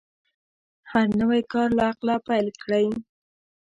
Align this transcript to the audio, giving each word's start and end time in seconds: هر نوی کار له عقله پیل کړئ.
هر 0.91 1.07
نوی 1.19 1.41
کار 1.51 1.69
له 1.77 1.83
عقله 1.91 2.15
پیل 2.27 2.47
کړئ. 2.61 2.87